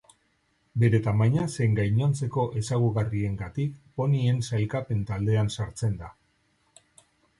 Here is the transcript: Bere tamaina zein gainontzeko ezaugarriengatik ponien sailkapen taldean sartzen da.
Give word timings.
Bere 0.83 0.99
tamaina 1.07 1.43
zein 1.55 1.75
gainontzeko 1.79 2.45
ezaugarriengatik 2.61 3.75
ponien 4.01 4.41
sailkapen 4.49 5.05
taldean 5.11 5.53
sartzen 5.59 6.01
da. 6.01 6.11